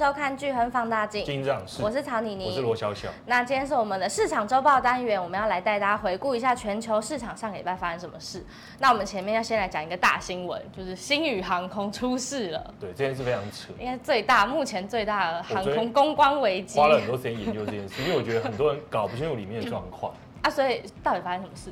[0.00, 3.10] 收看《巨亨放大镜》，金长是，我是曹妮妮，我是罗小小。
[3.26, 8.42] 那今天是我们的市场周报单元，我们要来带大家回顾一下全球市场上个礼拜发生什么事。
[8.78, 12.74] 那我们前面要先来讲一个大新闻，就是星宇航空出事了。
[12.80, 16.78] 对，这件事非常扯，应该最大，目前最大的航空公关危机。
[16.78, 21.70] 花了很多时间研究这件事，因为我觉得很多人搞不清楚里面的状况 啊，所以到底发生什么事？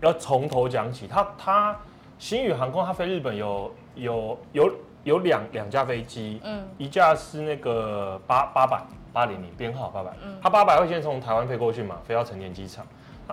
[0.00, 1.06] 要从头讲起。
[1.06, 1.78] 他他
[2.18, 4.74] 星宇航空，他飞日本有有有。
[5.06, 12.84] 有两两架飞机，嗯，一架是那个八八百八零零编号八百，嗯，它八百会先从台湾飞过去嘛，飞到成田机场，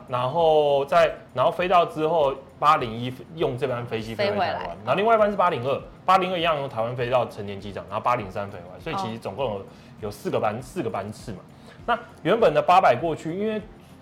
[0.07, 9.65] 然后再然后飞到之后八零一用这班飞机飞回台湾，然后另外一班是八零二，八零二一样从台湾飞到成田机场，然后八零三飞回来，所以其实总共有
[10.01, 11.39] 有四个班四个班次嘛。
[11.87, 13.59] 那原本的八百过去，因为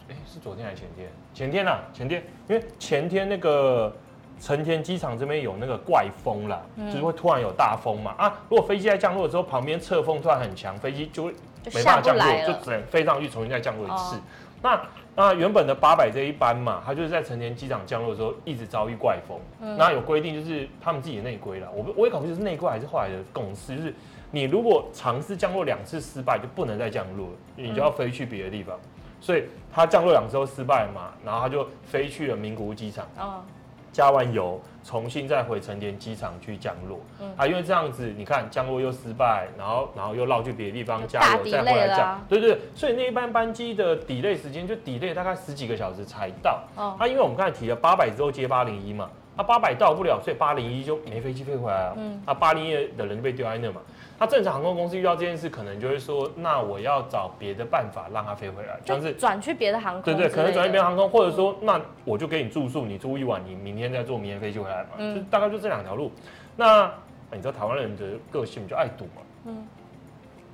[0.09, 1.09] 哎是昨天还是前天？
[1.33, 3.95] 前天啊，前天，因为前天那个。
[4.41, 8.33] 成田机场这边有那个怪风啦，嗯、就是会突然有大风嘛啊！
[8.49, 11.31] 如果飞机在降落的时候，旁边侧风突然很强，飞机就会
[11.71, 14.15] 没办法降落，就只能飞上去重新再降落一次。
[14.15, 14.21] 哦、
[14.63, 14.81] 那
[15.15, 19.37] 那原本的八百这一班嘛，它就是在成田机场降落的时候一直遭遇怪风。
[19.61, 23.93] 嗯、那有规定就是他们自己的内规了，我我也搞不清楚是内规还是后来的共识，就是
[24.31, 28.75] 你如果尝试降落两次失败，就不能再降落了，你就要飞去别的地方。
[28.75, 28.89] 嗯、
[29.21, 33.05] 所以它降落两次都失败嘛，然后它就飞去了名古屋机场。
[33.19, 33.43] 哦
[33.91, 36.99] 加完油，重新再回成田机场去降落。
[37.19, 42.23] 嗯啊，因为这样子，你看降落又失败，然后然后又绕去别的地方加油，再回来降。
[42.29, 46.63] 对对对，所以那一班班机的 delay 时间就 delay 大概十几个小时才到。
[46.75, 51.93] 哦，啊，因为我们刚才提了八百之后接八零一嘛，啊八百到不了，所以八零一就没飞机飞回来了。
[51.97, 53.81] 嗯，啊，八零一的人就被丢在那嘛。
[54.21, 60.03] 那正常航空公司遇到这件事，可能就会说，那我要找别的办法让它飞回来，像是转去别的航空。
[60.03, 64.89] 对对，可能转去别的航空，或者说，那我就给你住宿，你住一晚，你明天再坐明天飞机回来嘛。
[64.99, 66.11] 嗯，就大概就这两条路。
[66.55, 66.93] 那
[67.31, 69.21] 你知道台湾人的个性就爱赌嘛？
[69.45, 69.67] 嗯，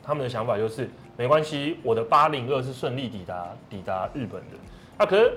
[0.01, 4.57] 他们的想法就是没关系，我的八零二是顺利抵达抵达日本的。
[4.99, 5.33] 啊，可是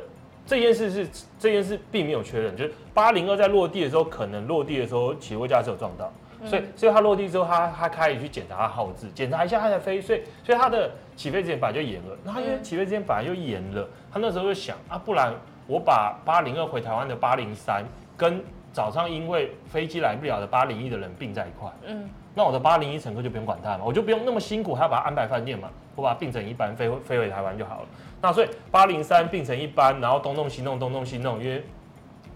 [0.47, 6.13] 这件事是这件事并没有确认，就是八零二在落地的时候，可能落地的时候起落架是有撞到。
[6.45, 10.01] 所以，所以他落地之后，他他开始去检查他号志，检查一下他才飞。
[10.01, 12.17] 所以，所以他的起飞之前本来就延了。
[12.25, 15.33] 那他因为起飞之前本来就延了，他那时候就想啊，不然
[15.67, 17.85] 我把八零二回台湾的八零三
[18.17, 18.43] 跟
[18.73, 21.71] 早上因为飞机来不了的八零一的人并在一块。
[21.87, 27.89] 嗯，那我的八零一乘客就不用管他嘛，我就不用那么辛苦，还要把他安排饭店嘛，我把它并成一班飞飞回台湾就好了。
[28.23, 31.63] 那所以八零三并成一班，然后东弄西弄，东弄西弄，因为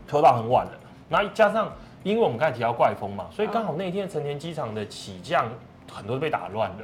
[0.07, 0.73] 拖到很晚了，
[1.09, 1.73] 然后加上。
[2.05, 5.51] 因为我们刚才提到怪风嘛，所以刚好那天成田机场的起降
[5.91, 6.77] 很多都被打乱了。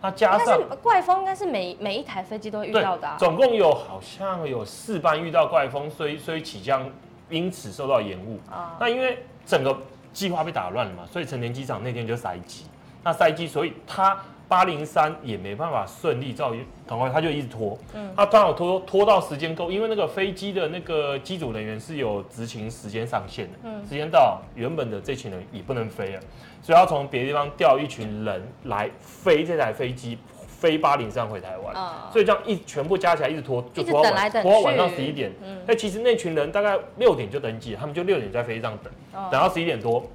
[0.00, 3.16] 那加上怪风，应该是每每一台飞机都会遇到的。
[3.18, 6.88] 总共有好像有四班遇到怪风，所以所以起降
[7.28, 8.38] 因此受到延误。
[8.48, 9.76] 啊，那因为整个
[10.12, 12.66] 计划被打乱了嘛，所以成田机场那天就塞机。
[13.02, 14.16] 那塞机，所以他。
[14.48, 16.52] 八零三也没办法顺利照，
[16.86, 26.20] 赶快他就一直拖，嗯，他刚好拖拖到时间够，因为那个飞机的那个机组人员是有执勤时间上限的，嗯，时间到原本的这群人也不能飞了，
[26.62, 40.08] 所以要从别的地方调一群人来飞这台飞机，飞八零三回台湾，哦，所以这样一全部加起来一直拖，就拖到晚拖到晚上十一点，嗯，那其实那群人大概六点就登机，他们就六点在飞机上等，哦，等到十一点多。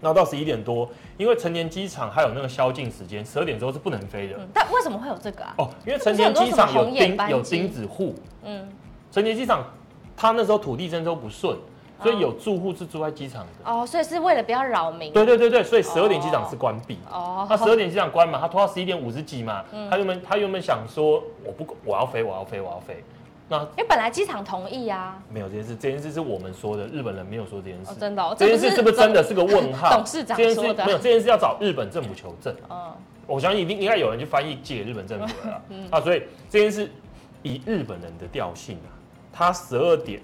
[0.00, 4.36] 然后到十一点多，因为成田机场还有那个宵禁时间，十二点之后是不能飞的。
[4.38, 5.54] 嗯，但为什么会有这个啊？
[5.58, 8.14] 哦，因为成田机场有钉有钉子户。
[8.44, 8.68] 嗯，
[9.10, 9.64] 成田机场
[10.16, 11.58] 他那时候土地征收不顺，
[12.02, 13.70] 所以有住户是住在机场的。
[13.70, 15.12] 哦，所以是为了不要扰民。
[15.12, 16.98] 对对对对，所以十二点机场是关闭。
[17.10, 17.44] 哦。
[17.48, 19.64] 他十二点机场关嘛，他拖到十一点五十几嘛。
[19.72, 19.90] 嗯。
[19.90, 23.02] 他原本他原本想说，我不我要飞我要飞我要飞。
[23.48, 27.90] 那因为本来机场同意啊，没有这件事，这件事是我们说的，日本人没有说这件事。
[27.90, 29.96] 哦、真的、哦，这件事是不是真的 是个问号？
[29.96, 32.54] 董事长说的，没有这件事要找日本政府求证。
[32.68, 32.92] 嗯，
[33.26, 35.62] 我相信一定应该有人去翻译借日本政府了。
[35.70, 36.90] 嗯啊，所以这件事
[37.42, 38.92] 以日本人的调性啊，
[39.32, 40.20] 他十二点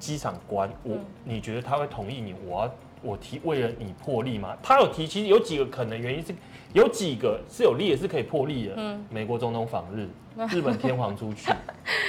[0.00, 2.34] 机场关，我、嗯、你觉得他会同意你？
[2.46, 4.56] 我要我提为了你破例嘛？
[4.62, 6.34] 他有提，其实有几个可能原因是。
[6.72, 8.72] 有几个是有利也是可以破例的。
[8.76, 10.08] 嗯，美国总统访日，
[10.50, 11.52] 日本天皇出去。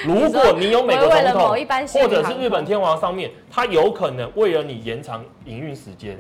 [0.04, 1.56] 如果你有美国总统，
[1.94, 6.18] 或者是日本天皇上面，他有可能为了你延长营运时间。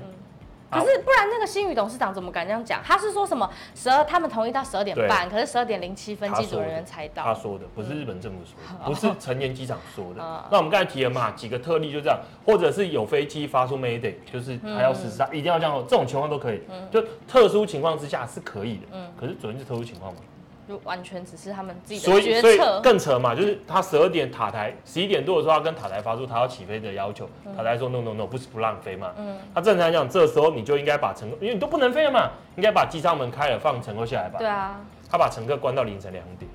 [0.70, 2.82] 可是不然，那个新宇董事长怎么敢这样讲？
[2.84, 4.04] 他是说什么十二？
[4.04, 7.24] 他们同意到十二点半，可是十二点零七分机组人员才到。
[7.24, 10.22] 他说的不是日本政府说的，不是成田机场说的。
[10.52, 16.62] 那我们刚才提了嘛，几个特例就这样，或者是有飞机发出 Mayday，就是还要实施，嗯一定要这样，这种情况都可以。
[16.92, 18.88] 就特殊情况之下是可以的。
[18.92, 20.20] 嗯，可是昨天是特殊情况吗？
[20.68, 22.82] 就完全只是他们自己的所以所以决策。
[22.82, 29.12] 更扯嘛，就是他十二点塔台十一点多的时候，他跟塔台发出他要起飞的要求，塔台说 no no no 不是不让飞嘛。
[29.18, 34.40] 嗯，他正常来讲，这时候你就应该把乘客，因为你都不能飞了嘛，应该把机舱门开了，放乘客下来吧。
[34.40, 34.80] 对啊，
[35.10, 36.50] 他把乘客关到凌晨两点，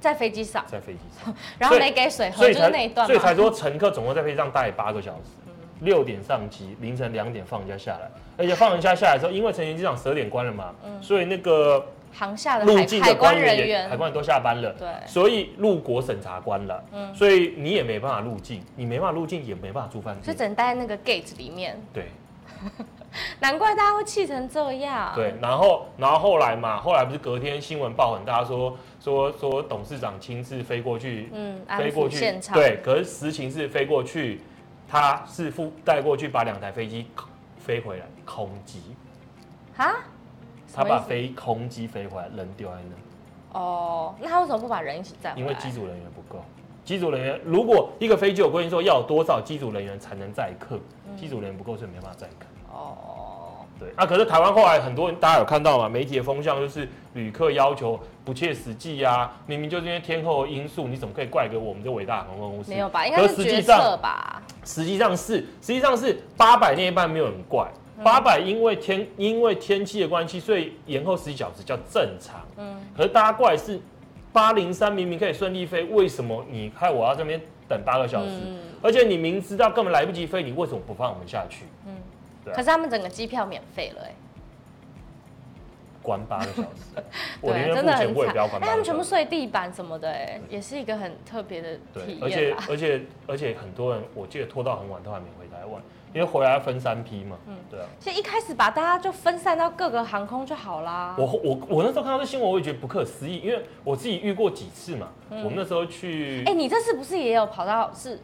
[0.00, 3.06] 在飞机上，在飞机上， 然后没给水喝，就是那一段。
[3.06, 5.30] 所以才说乘客总共在飞机上待八个小时，
[5.80, 8.10] 六点上机，凌晨两点放人家下来，
[8.40, 11.86] 而且放一下下来之后，因为成田机场十二点关了嘛，所以那个。
[12.12, 14.88] 航下的入境的人员，海关都下班了，对。
[15.06, 21.80] 所以入国审查关了，嗯，所以你也没办法入境，你没办法入境，也没办法住饭店，就只能待在那个 gate 里面。
[21.92, 22.06] 对。
[23.38, 25.12] 难怪大家会气成这样。
[25.14, 34.40] 对，然后然后后来嘛，后来不是隔天新闻报很大说，说说说董事长亲自飞过去，嗯，飞过去现场，对，可是实情是飞过去，
[34.88, 37.06] 他是附带过去把两台飞机
[37.56, 38.80] 飞回来空机，
[39.76, 39.92] 啊？
[40.72, 43.58] 他把飞空机飞回来，人丢在那。
[43.58, 45.32] 哦，那他为什么不把人一起载？
[45.36, 46.44] 因为机组人员不够。
[46.84, 50.78] 机组人员如果一个飞机有规定说要有多少机组人员才能载客，
[51.16, 52.46] 机组人员不够，所以没办法载客。
[52.72, 55.88] 哦，对啊，可是台湾后来很多人大家有看到嘛？
[55.88, 62.70] 媒体的风向就是旅客要求不切实际呀，明明就是因为天候因素，你怎么可以怪给我们这伟大航空公司？
[62.70, 63.04] 没有吧？
[63.04, 64.40] 应该是决策吧？
[64.64, 67.68] 实际上是，实际上是八百那一半没有人怪。
[68.02, 72.40] 八百因为天因为天气的关系，所以延后十几小时叫正常。
[72.56, 73.80] 嗯，可是大家过来是
[74.32, 78.30] 八零三明明可以顺利飞，为什么你害我要这边等八个小时？
[78.44, 81.64] 嗯、而且你明知道根本来不及飞，你为什么不放我们下去？
[81.86, 81.94] 嗯，
[82.44, 82.56] 对、啊。
[82.56, 84.14] 可是他们整个机票免费了、欸，哎，
[86.02, 87.04] 关八个小时，
[87.42, 88.62] 我宁愿付钱我也不要关。
[88.62, 92.22] 哎，他们全部睡地板什么的、欸，哎，也是一个很特别的体验。
[92.22, 95.82] 而且而且而且很多人，我记得拖到很晚都还没回台湾。
[96.12, 97.86] 因为回来要分三批嘛，嗯，对啊。
[98.00, 101.14] 所以一开始把大家就分散到各个航空就好啦。
[101.16, 105.08] 我我我那时候看到这新闻，我也觉得不可思议，因为我自己遇过几次嘛。
[105.30, 108.20] 嗯、我们那时候去，哎、欸，你这次不是也有跑到是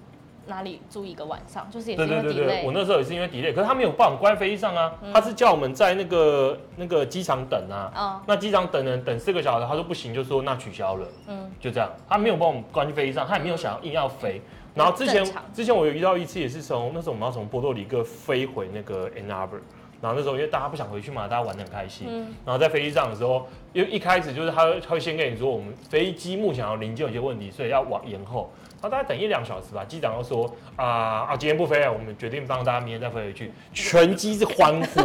[0.48, 1.68] 哪里住一个晚上？
[1.70, 2.64] 就是也是因为 delay。
[2.64, 7.92] 我那时候也是因为 delay，可是他没有把我们关在飞机上啊，嗯、他是叫我们在那个那个机场等啊。
[7.94, 11.06] 哦、那机场等人等四个小时，他说不行，就说那取消了。
[11.28, 11.48] 嗯。
[11.60, 14.42] 就这样，他没有帮我们关在飞机上，他也没有想要硬要飞。
[14.76, 19.60] 然后之前之前我有遇到一次，也是从那时候我们要从波多黎各飞回那个 Ann Arbor，
[20.02, 22.06] 然后那时候因为大家不想回去嘛，大家玩的很开心。
[22.10, 22.34] 嗯。
[22.44, 28.50] 然后在飞机上的时候，因为一开始就是他他会先跟你说，我们飞机目前要零件有些问题，所以要往延后。
[28.74, 33.50] 然后大概等一两小时吧，机长又说啊啊，今天不飞了，我们决定帮大家明天再飞回去。
[33.72, 35.00] 全机是欢呼，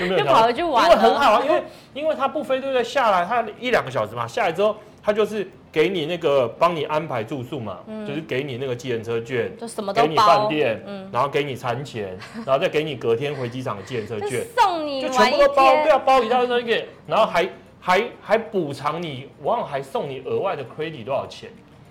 [0.00, 1.62] 就没有跑回去玩，因为很好啊，因为
[1.92, 2.82] 因为他不飞对不对？
[2.82, 5.46] 下来他一两个小时嘛，下来之后他就是。
[5.72, 17.48] 给你那个帮你安排住宿嘛，嗯、就是给你那个计程车券，就什么都给你饭店，嗯、然后给你餐钱， 然后再给你隔天回机场的计程车券， 送你，就全部都包，对啊，包一大堆东西，然后还
[17.80, 21.50] 还还补偿你，往往还送你额外的 credit 多少钱，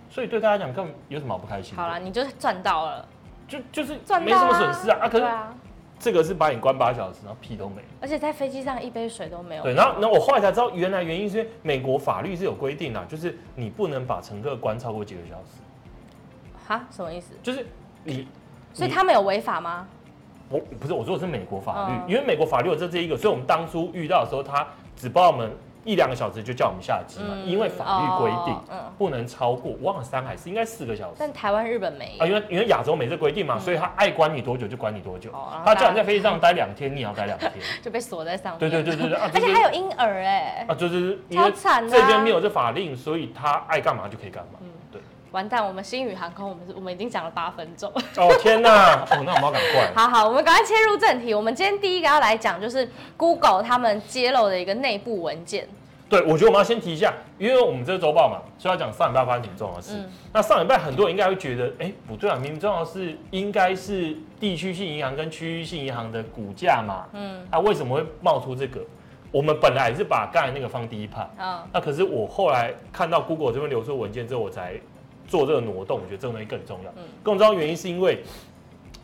[0.10, 1.76] 所以对大家讲，根本有什么好不开心？
[1.76, 3.08] 好了，你就是赚到了，
[3.48, 5.26] 就就是没什么损失啊，啊，可是。
[6.00, 9.64] 这个是把你关八小时，然后屁都没，而且在飞机上一杯水都没有。
[9.64, 15.62] 对，然后，然后我后来才知道，原来原因是因为美国法律是有规定的，就是你不能把乘客关超过几个小时。
[16.68, 16.88] 哈？
[16.90, 17.34] 什么意思？
[17.44, 17.66] 就是
[18.04, 18.28] 你，
[18.74, 19.86] 所以他们有违法吗？
[20.50, 25.52] 我不是，我说的是美国法律，嗯、因为美国法律有这这一个，所以我们当初遇到的时候，他只帮我们。
[25.86, 28.56] 一两个小时就叫我们下机嘛，嗯、因为法律规定
[28.98, 29.74] 不能超过。
[29.82, 35.32] 忘了三海是应该四个小时，但台湾、日本没有啊，因为因为亚洲没这规定嘛，嗯、所以他爱关你多久就关你多久。
[35.32, 37.52] 哦、他叫你在飞机上待两天，你也要待两天，
[37.82, 38.60] 就被锁在上面。
[38.60, 41.98] 对对对对对，而且还有婴儿哎，啊，就是超惨的。
[41.98, 44.60] 这边没有这法令，所以他爱干嘛就可以干嘛。
[45.32, 47.92] 完蛋，我们星宇航空，我们是我们已经讲了八分钟。
[48.18, 49.06] 哦天哪！
[49.12, 49.92] 哦，那我们要赶快。
[49.96, 51.34] 好好，我们赶快切入正题。
[51.34, 55.68] 我们今天第一个要来讲，就是 Google 他们揭露的一个内部文件。
[56.10, 59.94] 对，我觉得我们要先提一下，因为我们这个周报嘛，所以要讲上礼拜发生挺重要的事。
[59.96, 67.06] 嗯、那上礼拜很多人应该会觉得，哎，不对啊，明明重要的是应该是地区性银行跟区域性银行的股价嘛。
[67.14, 67.46] 嗯。
[67.52, 68.82] 那、啊、为什么会冒出这个？
[69.32, 71.22] 我们本来是把刚才那个放第一排。
[71.38, 71.64] 啊、哦。
[71.72, 74.74] 那可是我后来看到 Google 这边流出文件之后，我才
[75.30, 76.02] 做这个挪动。
[76.02, 76.92] 我觉得这个东西更重要。
[76.98, 77.04] 嗯。
[77.24, 78.22] 更重要的原因是因为，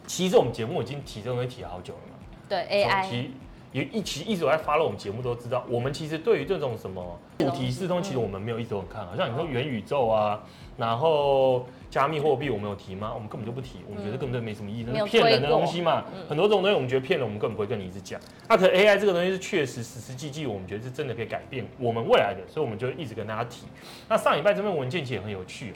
[0.06, 2.16] 其实我们节目已经提这个东西提了好久了嘛。
[2.50, 3.28] 对 AI。
[3.76, 9.14] 也一起一直在 follow 我们节目都知道，我们其实对于这种什么主题四通，其实我们没有一直都很看好。
[9.18, 10.42] 像你说元宇宙啊，
[10.78, 13.12] 然后加密货币，我们有提吗？
[13.14, 16.06] 我们根本就不提，我们觉得根本就没什么意义，那是骗人的东西嘛。
[16.30, 18.18] 很多这种东西我们觉得骗人，我们根本不会跟你一直讲。
[18.48, 23.66] 那可 AI 这个东西是确实实实际际，我们觉得是真的可以改变我们未来的，所以我们就一直跟大家提。
[24.08, 25.74] 那上礼拜这份文件其实也很有趣，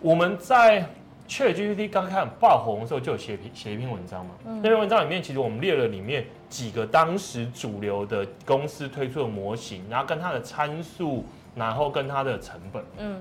[0.00, 0.86] 我们在。
[1.28, 4.30] ChatGPT 刚开始爆红的时候，就有写篇写一篇文章嘛。
[4.46, 13.20] 嗯、那篇文章里面，其实我们列了里面几个当时主流的公司推出的模型，然后跟它的参数，然后跟它的成本，嗯，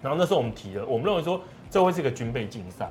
[0.00, 2.88] 然后那时候我们提了，我们认为说这会是一个军备竞赛，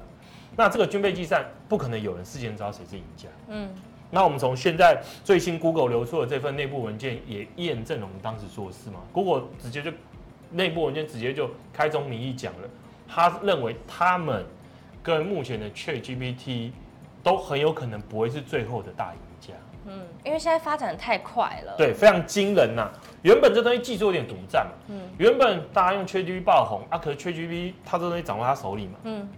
[0.57, 3.69] 那这个军备竞赛不可能有人事先知道谁是赢家，嗯，
[4.11, 9.93] 那我们从现在最新 Google 流出的这份内部文件也验证了我们当时说的是嘛，Google 直接就
[10.51, 12.67] 内部文件直接就开宗明义讲了，
[13.07, 14.45] 他认为他们
[15.01, 16.71] 跟目前的 ChatGPT
[17.23, 19.53] 都很有可能不会是最后的大赢家。
[19.89, 22.91] 嗯，因为现在发展的太快了，对，非常惊人呐、啊。
[23.21, 29.29] 原本这东西技术有点独占嘛，嗯，原本大家用 ChatGPT 爆红啊，可是 ChatGPT 它这东西掌握他手里嘛，嗯，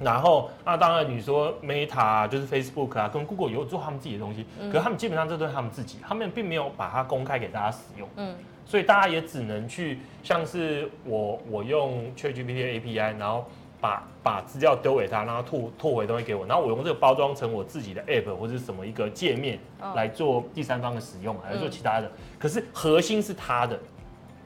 [0.00, 13.44] 然后那当然你说 Meta 就是 Facebook 啊，跟 Google 有做他们自己的东西，嗯、可是他们基本上这都是他们自己，他们并没有把它公开给大家使用，嗯，所以大家也只能去像是我我用 ChatGPT 的 API，然后。
[13.82, 19.58] 把把资料丢给他，让他吐吐回东西给我，然后我用这个包装成我自己的 app 或者什么一个界面
[19.96, 22.08] 来做第三方的使用，来做其他的。
[22.38, 23.76] 可是核心是他的，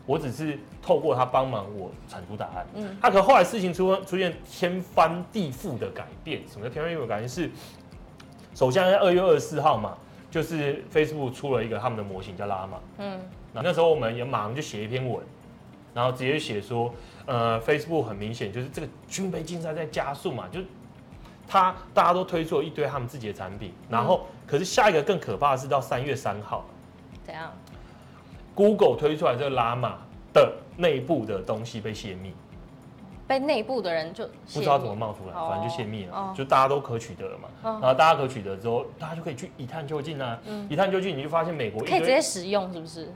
[0.07, 2.67] 我只是透过他帮忙我产出答案。
[2.77, 7.29] 嗯，他可后来事情出出现天翻地覆的改变，什么叫天翻地覆的改变？
[7.29, 7.51] 是
[8.55, 9.99] 首先在二月二十四号嘛，
[10.31, 12.79] 就是 Facebook 出了一个他们的模型叫 Llama。
[12.97, 13.21] 嗯，
[13.57, 15.21] 那那时候我们也马上就写一篇文。
[15.95, 16.93] 然后直接写说，
[17.25, 20.61] 呃，Facebook 很明显就是这个军备竞赛在加速嘛，就
[21.49, 26.67] 他大家都推出了一堆他们自己的产品，然后可是下一个更可怕的是到三月三号，
[27.25, 27.51] 怎样
[28.55, 29.93] ？Google 推出来这个 Llama
[30.35, 32.35] 的内部的东西被泄密，
[33.27, 43.11] 被内部的人就不知道怎么冒出来，反正就泄密了，就大家都可取得了嘛，然后大家可取得之后，大家就可以去一探究竟啊，一探究竟你就发现美国可以直接使用是不是？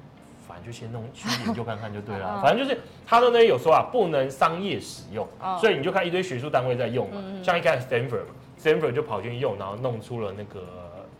[0.50, 5.24] 反正就先弄去研究看看就对了，反正就是他的那些有说啊，不能商业使用，
[5.60, 10.60] 所以你就看一堆学术单位在用嘛，像一开始 Stanford，Stanford 就跑进去用，然后弄出了那个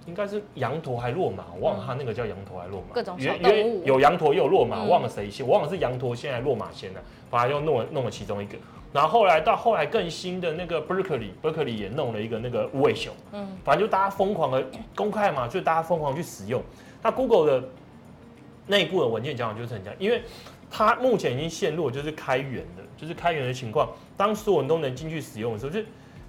[0.07, 3.85] 应该是羊驼还骆马，我忘了他那个叫羊驼还骆马，各种小动物。
[3.85, 8.59] 有羊驼又有骆马，我忘了谁先，我忘了是羊驼先还是骆马先啊，反正又弄了弄了其中一个，
[8.93, 14.65] 然后后来到后来更新的那个 Berkeley，Berkeley 也弄了一个那个无尾熊，嗯，反正就大家疯狂的
[14.97, 16.61] 公开嘛，就大家疯狂去使用，
[17.01, 17.69] 那 Google 的。
[18.67, 20.23] 内部的文件讲的就是很讲，因为
[20.71, 23.88] 它目前已经陷入就是开源的，就是开源的情况。
[24.17, 25.81] 当所有人都能进去使用的时候，就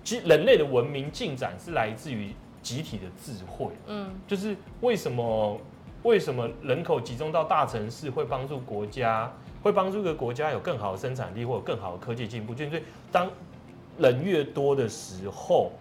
[0.04, 2.34] 其实人类的文明进展是来自于
[2.64, 3.68] 集体的智慧。
[3.88, 5.60] 嗯，就是为什么
[6.04, 12.56] 为什么人口集中到大城市会帮助国家，会帮助一个国家有更好的生产力或者更好的科技进步？
[12.56, 13.30] 就是当
[13.98, 15.72] 人越多的时候，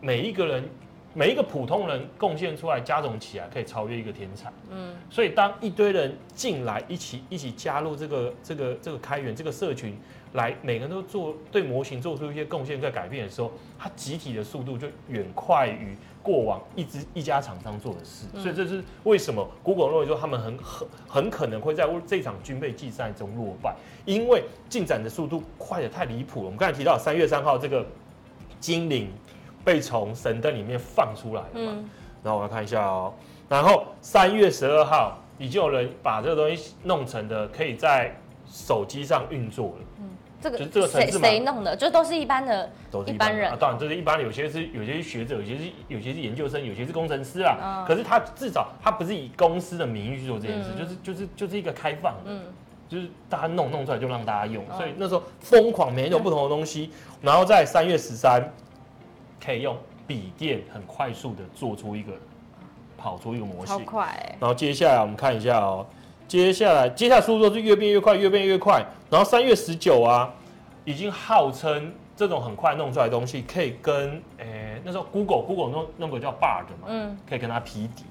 [0.00, 0.68] 每一个人。
[1.16, 4.52] 每一个普通人贡献出来，加总起来可以超越一个天才。
[4.68, 9.96] 嗯，所以当一堆人进来，一起一起加入这个这个这个开源这个社群，
[10.32, 18.26] 来每个人都做对模型做出一些贡献在改变的时候，它集体的速度就远快于过往一支一家厂商做的事。
[18.42, 23.72] 所以这是为什么 Google 认为说他们很很很可能会在这场军备竞赛中落败，
[24.04, 26.46] 因为进展的速度快得太离谱了。
[26.46, 27.86] 我们刚才提到三月三号这个
[28.58, 29.08] 精灵。
[29.64, 31.72] 被从神灯里面放出来了嘛？
[31.76, 31.90] 嗯、
[32.22, 33.12] 然后我要看一下哦。
[33.48, 38.14] 然后三月十二号已经有人把这个东西弄成的，可以在
[38.46, 39.84] 手机上运作了。
[39.98, 41.76] 嗯，这个这个谁谁弄的？
[41.76, 43.50] 就都是一般的，都是一般人。
[43.50, 47.58] 啊，当然这是一般的，有些是有些是学者，有些是有些是研究生，有些是工程师啦。
[47.62, 52.42] 嗯、可是他至少他不是以公司的名义去做这件事，嗯、就是就是就是一个开放的，嗯、
[52.88, 54.64] 就是大家弄弄出来就让大家用。
[54.70, 58.42] 嗯、所以那时候疯狂每一种不同的东西，嗯、然后在三月十三。
[59.44, 62.12] 可以用笔电很快速的做出一个，
[62.96, 64.36] 跑出一个模型，超快欸。
[64.40, 65.86] 然后接下来我们看一下哦，
[66.26, 68.84] 接下来接下来速度是越变越快，越变越快。
[69.10, 70.32] 然后三月十九啊，
[70.84, 78.04] 已经号称这种很快弄出来的东西可以跟诶、欸、那时候 Google Google 弄弄个叫 Bard 嘛，嗯，可以跟它匹敌。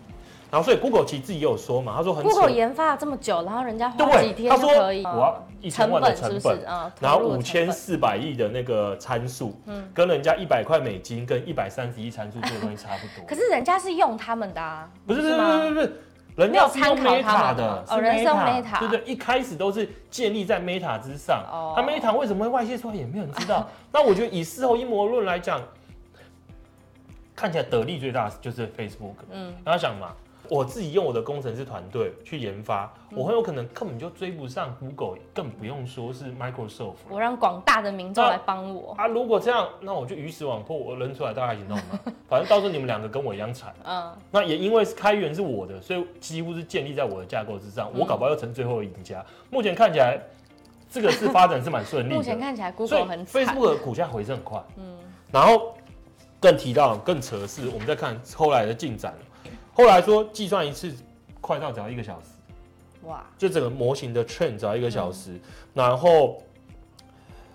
[0.53, 5.03] 然后，所以 Google 其实自己也有说嘛，他说很 Google 研发了这么久，然后人家花几天就可以。
[5.03, 6.67] 我要一千万的成本，是是
[6.99, 13.25] 然后五千四百亿的那个参数，嗯，跟人家一百块美金跟一百三十亿参数做的东西差不多。
[13.27, 16.01] 可是人家是用他们的啊，不是不是不是不是，
[16.35, 21.43] 人家是用 Meta 的，哦，人是用 Meta，对对，一开始都是建立在 Meta 之上。
[21.51, 23.67] 哦，他 Meta 为什么会外泄出来，也没有人知道。
[23.91, 25.59] 那我觉得以事后阴谋论来讲，
[27.35, 29.15] 看起来得利最大的就是 Facebook。
[29.31, 30.09] 嗯，大家想嘛。
[30.49, 36.95] 我自己用我的工程师团队去研发，我很有可能根本就追不上 Google，更不用说是 Microsoft。
[37.09, 39.07] 我让广大的民众来帮我啊！
[39.07, 41.99] 如果这样，那我就鱼死网破，我扔出来大家一起弄嘛。
[42.27, 43.73] 反正到时候你们两个跟我一样惨。
[43.85, 44.11] 嗯。
[44.29, 49.23] 那也因为是开源是我的，所以几乎是建立在我的架构之上，我搞不好要成最后的赢家。
[49.49, 50.19] 目前看起来，
[50.89, 52.15] 这个是发展是蛮顺利的。
[52.15, 53.45] 目前看起来 Google 很惨。
[53.45, 54.61] Facebook 的股价回升很快。
[54.75, 54.97] 嗯。
[55.31, 55.73] 然后
[56.39, 59.13] 更提到更扯的是，我们再看后来的进展。
[59.73, 60.93] 后来说计算一次
[61.41, 62.27] 快到只要一个小时，
[63.07, 63.25] 哇！
[63.37, 65.41] 就整个模型的 train 只要一个小时，嗯、
[65.73, 66.41] 然后，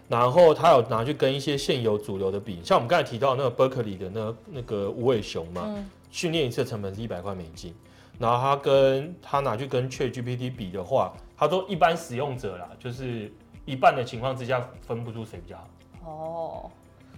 [0.08, 5.74] 然后他有拿去跟一些现有主流的比，像我们刚才提到那个 Berkeley 的那那个无尾熊嘛，
[6.10, 7.72] 训练、嗯、一次的成本是一百块美金，
[8.18, 13.32] 然后他跟他拿去跟 ChatGPT 比的话，他说一般使用者啦，就是
[13.64, 16.10] 一半的情况之下分不出谁比较好。
[16.10, 16.70] 哦，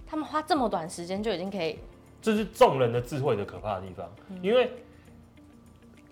[0.07, 1.78] 他们花这么短时间就已经可以，
[2.21, 4.71] 这是众人的智慧的可怕的地方，嗯、因为。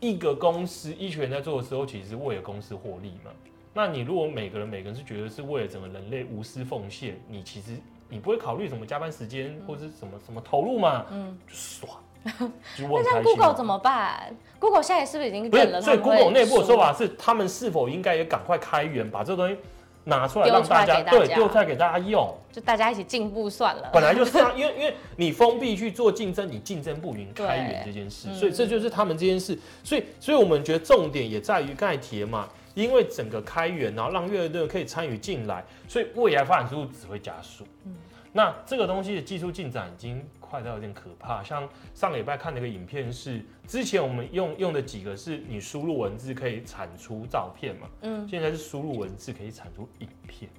[0.01, 3.31] 一个公司一群人在做的时候，其实是为了公司获利嘛。
[3.75, 7.77] 那你如果每个人每个人是觉得是为了整个人类无私奉献，你其实
[8.09, 11.05] 你不会考虑什么加班时间或者什么什么投入嘛？
[11.11, 11.99] 嗯，就爽。
[12.25, 15.81] 那像 Google 怎么办？Google 现在是不是已经变了？
[15.81, 19.61] 所以 Google 内部的说法是，他们是否应该也赶快开源，把这个东西。
[20.09, 23.91] 拿出来让大家，对，丢出来给大家用，就大家一起进步算了。
[23.93, 29.57] 本来就 是啊，因为因为你封闭去做竞争，你竞争不赢开源这件事，所以这就是他们这件事。
[29.85, 37.65] 所以，所以我们觉得重点也在于刚才提嘛，因为整个开源，然后让越来越多人可以参与进来，所以未来发展速度只会加速。
[37.85, 37.95] 嗯，
[38.33, 40.25] 那这个东西的技术进展已经。
[40.49, 50.51] 快到有点可怕，像上礼拜看那个影片是，之前我们用用的几个是你输入文字可以产出照片嘛，嗯，现在是输入文字可以产出影片，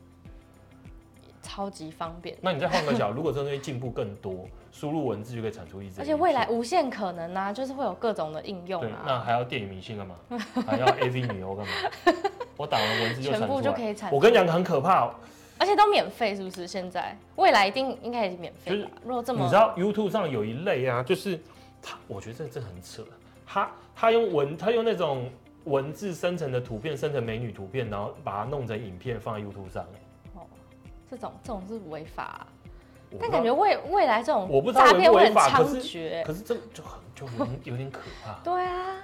[1.42, 2.38] 超级方便。
[2.42, 9.04] 那你再换个角，如果这东西进步更多， 输入文字就可以产出一支，而且未来无限可能啊，就是会有各种的应用啊。
[9.06, 10.16] 那还要电影明星干嘛？
[10.68, 11.72] 还要 AV 女优干嘛？
[12.56, 14.16] 我打完文字就全部就可以产出。
[14.16, 15.16] 我跟你讲很可怕喔。
[15.60, 16.66] 而且都免费，是不是？
[16.66, 18.72] 现在未来一定应该也是免费。
[18.72, 21.38] 就是如果这么，你知道 YouTube 上有一类啊，就是
[21.82, 23.06] 他，我觉得这这很扯。
[23.46, 25.30] 他他用文，他用那种
[25.66, 29.84] 文字生成的图片，生成美女图片，然后把它弄成影片放在 YouTube 上。
[30.34, 30.42] 哦，
[31.12, 32.48] 这种这种是违法啊。
[33.20, 36.24] 但感觉未未来这种我不知道诈骗会很猖獗。
[36.24, 38.40] 可是这就很就有点有点可怕。
[38.44, 38.98] 对啊，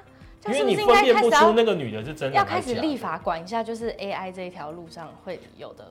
[0.46, 2.36] 因为你分辨不出那个女的是真的。
[2.38, 5.86] 要开始立法管一下，就是 AI 这一条路上会有的。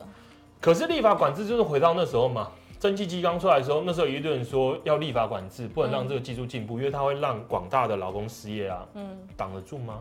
[0.64, 8.86] 可是立法管制就是回到那时候嘛，蒸汽机刚出来的时候，那时候有一堆人说要立法管制，不能让这个技术进步，嗯、因为它会让广大的劳工失业啊。
[8.94, 10.00] 嗯，挡得住吗？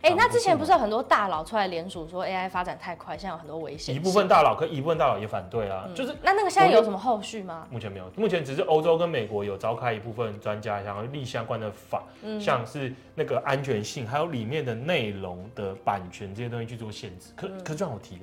[0.00, 3.94] 哎、欸，那之前不是有很多大佬出来联署说 AI 发展太快，现在有很多危险。
[3.94, 5.84] 一部分大佬，可一部分大佬也反对啊。
[5.86, 7.66] 嗯、就是那那个现在有什么后续吗？
[7.70, 17.32] 目前没有，目前只是欧洲跟美国有召开一部分专家想要立相关的法，嗯、像是那个安全性，还有里面的内容的版权这些东西去做限制。
[17.36, 18.22] 可、嗯、可就像我提的。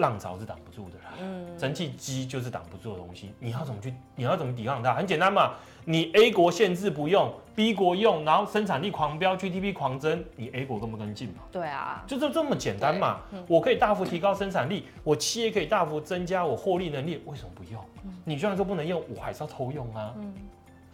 [0.00, 3.32] 浪潮是挡不住的啦，嗯，蒸汽机就是挡不住的东西。
[3.38, 3.94] 你要怎么去？
[4.16, 4.94] 你要怎么抵抗它？
[4.94, 5.52] 很简单嘛，
[5.84, 11.42] 你 A 国限制不用，B 国用，然后生产力狂飙，GDP 狂增，你 A 国跟不跟进嘛？
[11.52, 13.20] 对啊，就是这么简单嘛。
[13.32, 17.80] 嗯、我可以大幅提高生产力，我企业可以大幅增加我获利能力，为什么不用？
[18.04, 20.12] 嗯、你虽然说不能用，我还是要偷用啊。
[20.16, 20.34] 嗯，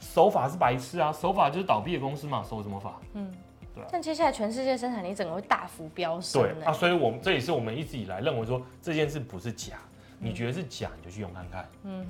[0.01, 3.01] 守法是白痴啊，手法就是倒闭的公司嘛，手什么法？
[3.15, 3.33] 嗯。
[3.91, 6.43] 但接下来全世界生产力整个会大幅飙升。
[6.43, 9.77] 对啊，所以我们这也是我们一直以来认为说这件事不是假，
[10.19, 11.69] 你觉得是假你就去用看看。
[11.85, 12.07] 嗯，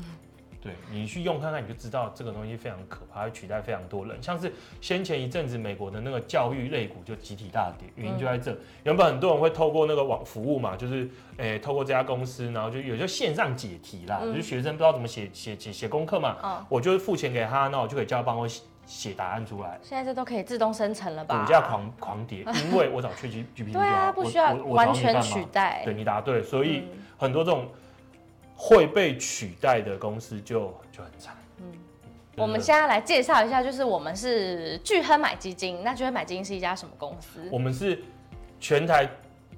[0.61, 4.21] 对，你去用看看你就知道这个东西非常可怕，会取代非常多人。
[4.23, 8.53] 像是先前一阵子美国的那个教育类股就集体大跌，原因就在这。
[8.53, 18.49] 嗯、原本很多人会透过那个网服务嘛，就是诶、欸、透过这家公司，然后就有些线上解题啦，嗯、就是学生不知道怎么写写写写功课嘛，哦、我就是付钱给他，那我就可以叫他帮我
[18.87, 19.17] 写。
[19.17, 21.41] 答案出来，现在这都可以自动生成了吧？
[21.41, 25.81] 股价狂狂跌，因为我找 ChatGPT 对啊，不需要完全取代。
[25.87, 26.85] 对，你答对，所以
[27.17, 27.67] 很多这种
[28.55, 31.35] 会被取代的公司就就很惨。
[31.61, 31.73] 嗯，
[32.37, 35.83] 我们现在来介绍一下，就是我们是聚亨买基金。
[35.83, 37.49] 那聚亨买基金是一家什么公司？
[37.51, 38.05] 我们是
[38.61, 39.09] 全台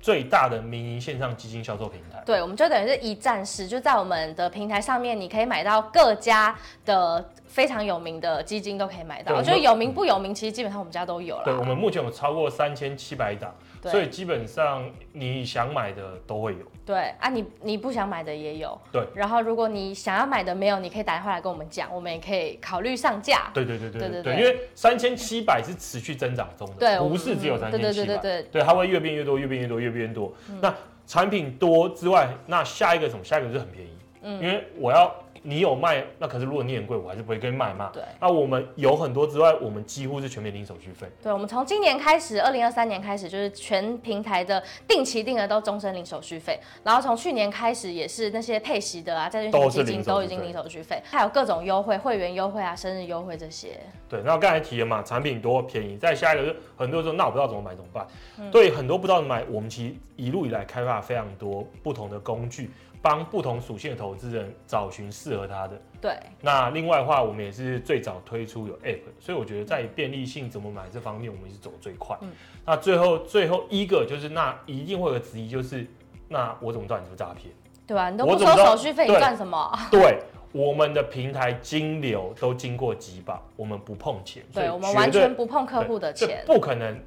[0.00, 2.22] 最大的民营线上基金销售平台。
[2.24, 7.28] 对，我们就等于是一站式，就在我们的平台上面，你可以买到各家的。
[7.48, 11.44] 非常有名的基金都可以买到，我觉得有名不有名，其实基本上我们家都有了。
[11.44, 16.58] 对，我们目前有超过三千七百档，所以基本上你想买的都会有。
[16.84, 18.78] 对啊，你你不想买的也有。
[18.92, 23.50] 对，然后如果你想要买的没有，你可以打电话来跟我们讲，我们也可以考虑上架。
[23.54, 27.92] 对对对对对对，因为三千七百是持续增长中的，对，不是只有三千七百。
[27.92, 30.32] 对对对对对，对，它会越变越多，越变越多，越变越多。
[30.50, 30.74] 嗯、那
[31.06, 33.24] 产品多之外，那下一个什么？
[33.24, 33.90] 下一个就是很便宜，
[34.22, 35.10] 嗯，因为我要。
[35.48, 37.88] 你有卖，那可是如果你很贵，我还是不会跟你买嘛。
[37.90, 38.02] 对。
[38.20, 41.08] 那我们有很多之外，我们几乎是全面零手续费。
[41.22, 46.60] 对，我们从今年开始，二零二三年开始，就是全平台的定期定额都终身零手续费。
[46.84, 53.80] 然后从去年开始，也是那些配息的啊，债券型基金都已经零手续费，还有各种优惠，会员优惠啊，生日优惠这些。
[54.06, 55.96] 对，那刚才提了嘛，产品多便宜。
[55.96, 58.06] 再下一个就是很多人说，那我不知道怎么买怎么办？
[58.38, 62.70] 嗯、对，很多不知道怎么买，我们其实一路以来开发非常多不同的工具。
[63.00, 65.80] 帮不同属性的投资人找寻适合合他的。
[66.00, 66.18] 对。
[66.40, 72.16] 那另外的话，我们也是最早推出有 App，所以我觉得在便利性怎么买这方面，我们是走最快。
[72.20, 72.30] 嗯。
[72.66, 75.86] 那最后最后一个就是，那一定会有个质疑，就是
[76.28, 77.52] 那我怎么知道你是诈骗？
[77.86, 78.10] 对吧？
[78.10, 79.72] 你都不收手续费，你赚什么？
[79.90, 80.18] 对。
[80.50, 86.98] 我们的平台金流都经过几保，我们不碰钱，对，我们完全不碰客户的钱，不可能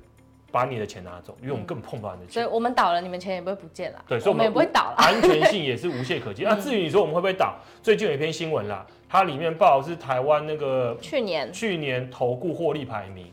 [0.51, 6.43] 把你的钱拿走，因为我们根本碰不到你的钱，所以我们倒了，你们钱也不会不见了，对，所以我们也不会倒了，安全性也是无懈可击。
[6.47, 13.31] 那至于你说我们会不会倒，最近有一篇新闻啦，它里面报的是台湾那个去年去年投顾获利排名。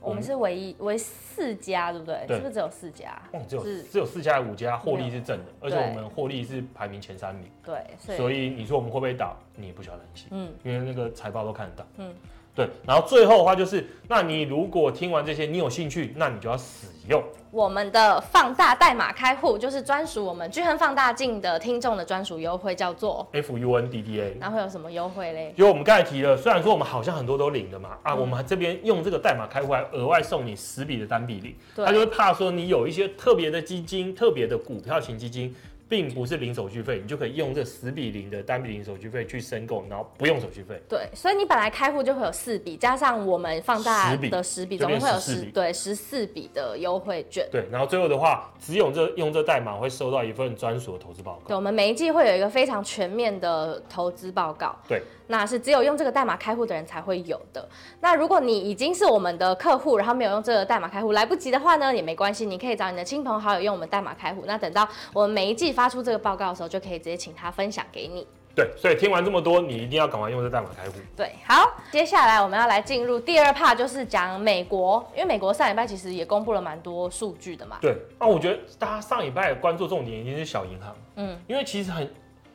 [0.00, 2.24] 我们是唯一唯四家，对不对？
[2.26, 3.20] 对，是不是只有四家？
[3.32, 7.50] 哦，只有只有四家，五家获利是正的，而且我们获利是排名前三名。
[7.64, 12.14] 对，所以，所以你说我们会不会倒，你也不需要担心，嗯，因为那个财报都看得到，嗯。
[12.58, 24.36] 对，然后最后的话就是，那你如果听完这些，你有兴趣，那你就要使用我们的放大代码开户，就是专属我们巨亨放大镜的听众的专属优惠，叫做 F U N D D A。
[24.40, 25.54] 那会有什么优惠嘞？
[25.54, 35.54] 因为我们刚才提了，虽然说我们好像很多都领的嘛，啊，嗯、我们这边用这个代码开户还额外送你十笔的单笔领，对他就会怕说你有一些特别的基金、特别的股票型基金。
[35.88, 40.80] 并不是零手续费，你就可以用这十比零的单笔零手续费去申购，然后不用手续费。
[40.88, 47.48] 对，所以你本来开户就会有四笔，加上我们放大的十笔，总共会有十对十四笔的优惠券。
[47.50, 51.48] 对，然后最后的话，只有这用这代码会收到一份专属的投资报告。
[51.48, 54.76] 对，我们每一季会有一个非常全面的投资报告。
[54.86, 55.02] 对。
[55.30, 57.68] 那是只有用这个代码开户的人才会有的。
[58.00, 64.44] 那如果你已经是我们的客户，然后没有用这个代码开户，来不及的话呢，也没关系，你可以找你的亲朋好友用我们代码开户。
[64.46, 68.26] 那等到我们每一季发出这个报告的时候，就可以直接请他分享给你。
[68.52, 70.94] 对，所以听完这么多，你一定要赶快用这个代码开户。
[71.16, 77.78] 对，好，接下来我们要来进入第二 part，就是讲美国，因为美国上礼拜其实也公布了蛮多数据的嘛。
[77.80, 82.12] 对，那我觉得大家上礼拜关注重点一定是小银行，嗯，因为其实很。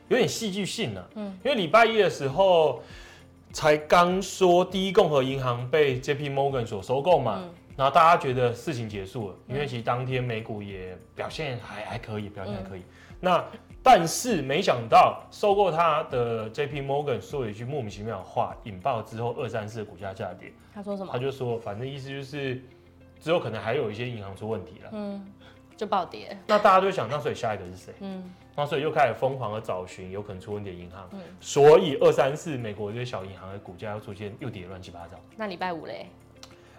[0.08, 2.82] 有点戏剧性呢、啊，嗯，因为礼拜一的时候
[3.54, 12.80] 才刚说第一共和银行被 JP Morgan 所收购嘛，嗯、然后大家觉得事情结束了，因为其实当天美股也表现还还可以，表现还可以。
[12.80, 12.84] 嗯、
[13.24, 13.44] 那
[13.82, 20.52] 但是没想到收购他的 JP Morgan 说了一句莫名其妙的话，引爆之后二三四的股价下跌。
[20.72, 21.10] 他说什么？
[21.12, 22.62] 他就说，反正意思就是
[23.18, 25.26] 之后可能还有一些银行出问题了，嗯，
[25.76, 26.36] 就暴跌。
[26.46, 27.92] 那大家就想，那所以下一个是谁？
[28.00, 28.32] 嗯。
[28.56, 35.18] 那所以又开始疯狂的找寻有可能出问题的银行，嗯、所以二三四美国这些小银行的股价又出现又跌乱七八糟。
[35.36, 36.06] 那礼拜五嘞？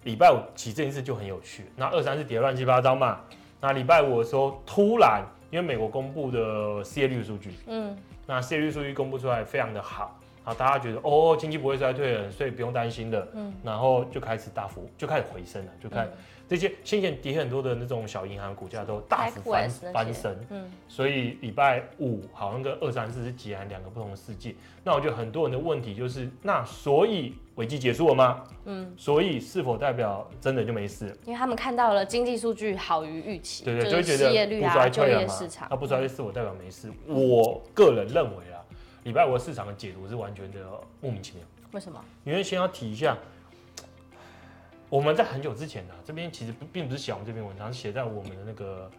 [0.04, 1.66] 礼拜五其实这件事就很有趣。
[1.76, 3.20] 那二三四跌乱七八糟嘛，
[3.60, 16.10] 那礼拜五的时候突然因为美国公布的失业率数据，嗯，那失业率数据公布出来非常的好，好大家觉得哦经济不会衰退了，所以不用担心的，嗯，然后就开始大幅就开始回升了，就开始。
[16.10, 24.54] 嗯这些先前跌很多的那种小银行股价都大幅翻翻身，嗯，所以礼拜五好像跟二三四是截然两个不同的世界。
[24.84, 28.44] 那我觉得很多人的问题就是，那所以危机结束了吗？
[28.66, 31.18] 嗯，所以是否代表真的就没事？
[31.26, 35.34] 因为他们看到了经济数据好于预期，对对，就会觉得不衰退了嘛。
[35.70, 36.92] 那不衰退是否代表没事？
[37.08, 38.62] 我个人认为啊，
[39.04, 40.60] 礼拜五的市场的解读是完全的
[41.02, 41.44] 莫名其妙。
[41.72, 42.00] 为什么？
[42.24, 43.18] 因为先要提一下。
[44.90, 48.90] 我们在很久之前呢、啊，这边其实并不是写我们这篇文章，是写在我们的那个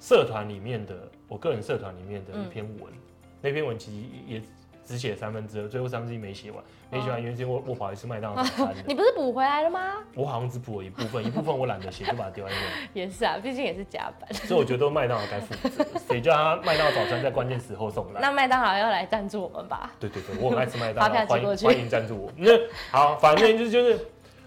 [0.00, 0.94] 社团里面的，
[1.26, 2.92] 我个人社团里面的一篇文。
[2.92, 3.00] 嗯、
[3.40, 4.42] 那篇文其实也
[4.84, 8.74] 只写三分之二，最后三分之一没写完，没写完原因我我跑去吃麦当劳早餐。
[8.86, 9.94] 你不是补回来了吗？
[10.14, 12.88] 我好像只补了一部分，一部分我懒得写，就把它丢在那边。
[12.94, 14.32] 也是啊，毕竟也是加班。
[14.32, 18.20] 所以我觉得都麦当劳该负责，谁叫他麦当劳早餐在关键时候送来？
[18.20, 19.92] 那麦当劳要来赞助我们吧？
[19.98, 22.32] 对对对，我很爱吃麦当劳，欢迎欢迎赞助我。
[22.36, 22.52] 那
[22.92, 23.98] 好，反正就是就是。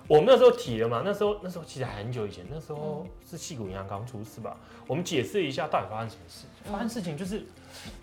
[0.09, 4.57] 我们那时候提了嘛，那时候那时候其实很久以前，那时候是矽谷银行刚出事吧？
[4.87, 6.47] 我们解释一下到底发生什么事。
[6.63, 7.45] 发生事情就是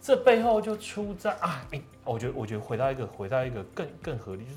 [0.00, 4.56] 这背后就出在啊，哎，我觉得我觉得回到一个回到一个更更合理，就是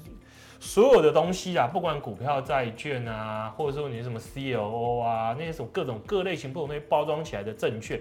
[0.59, 7.99] 所有的东西啊，不管股票、债券啊，或者说你什么 CLO 啊，那些什么各种各类型不同那些包装起来的证券，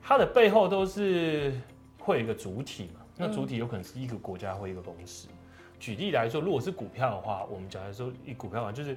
[0.00, 1.52] 它的背后都是
[1.98, 3.00] 会有一个主体嘛？
[3.16, 5.26] 那主体有可能是一个国家或一个公司。
[5.82, 8.96] 举例来说，如果是股票的话，我们讲来说，以股票啊，就是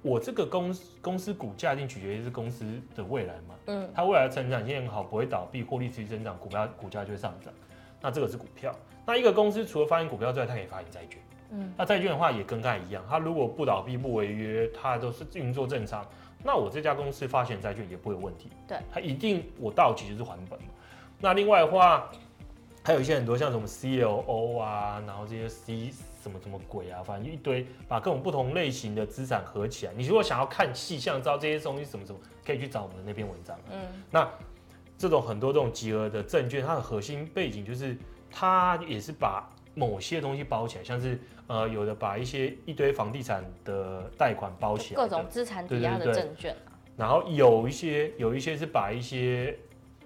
[0.00, 2.64] 我这个公司公司股价一定取决于是公司
[2.96, 7.52] 的未来嘛，嗯，它未来的成长性很好，不会倒闭，获利持续增长，股票股价就会上涨。
[8.00, 8.74] 那这个是股票。
[9.04, 16.02] 那一个公司除了发行股票之外，它可以发行债券，嗯，那债券的话也跟它一样，它如果不倒闭不违约，它都是运作正常，
[16.42, 20.68] 那我这家公司发行债券也不会有问题，对，它一定我到期就是还本嘛。
[21.20, 22.10] 那另外的话，
[22.84, 25.90] 还有一些很多像什么 CLO 啊，然后这些 C。
[26.24, 27.02] 什么什么鬼啊！
[27.02, 29.92] 反正一堆，把各种不同类型的资产合起来。
[29.94, 33.54] 你如果想要看细项，知道这些东西什么什么，可以去找我们的那篇文章。
[33.70, 33.78] 嗯，
[34.10, 34.26] 那
[34.96, 37.94] 这种很多这种集合的证券，它的核心背景就是
[38.30, 46.56] 它也是把某些东西包起来，像是呃有的把一些一堆房地产的贷款包起来，各种资产抵押的证券，
[46.96, 49.54] 然后有一些有一些是把一些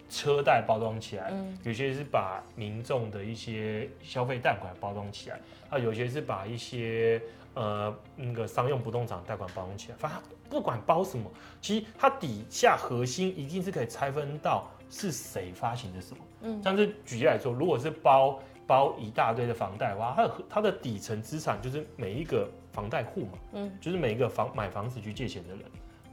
[0.09, 5.39] 车贷包装起来，嗯，有些是把民众的一些消费贷款包装起来，
[5.71, 7.21] 啊，有些是把一些
[7.55, 25.63] 呃那个商用不动产贷款包装起来，反正不管包什么，其实它底下核心一定是可以拆分到是谁发行的什么，嗯，像是举例来说，如果是包包一大堆的房贷的话，它的它的底层资产就是每一个房贷户嘛，嗯，就是每一个房买房子去借钱的人。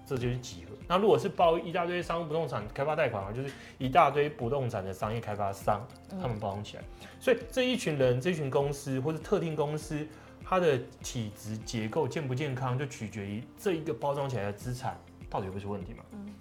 [0.06, 0.76] 这就是集合。
[0.88, 5.86] 那如果是包一大堆商务不动产开发贷款啊，就是一大堆不动产的商业开发商，
[6.22, 6.84] 他们包装起来。
[7.20, 10.08] 所以这一群人、这一群公司或者特定公司，
[10.44, 14.96] 它的体质结构健不健康，就取决于这一个包装起来的资产
[15.28, 16.04] 到底有没有问题嘛。
[16.12, 16.34] 嗯。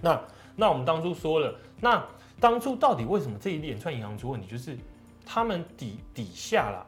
[0.00, 0.22] 那
[0.54, 2.06] 那我们当初说了，那
[2.38, 4.46] 当初到底为什么这一连串银行出问题？
[4.46, 4.78] 就是
[5.26, 6.86] 他们底底下啦，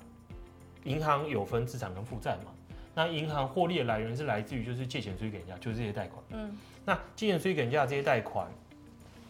[0.84, 2.52] 银行有分资产跟负债嘛。
[2.94, 6.22] 那银行获利的来源是来自于就是借钱出去给人家，就是这些贷款。
[6.30, 8.46] 嗯，那借钱出去给人家这些贷款，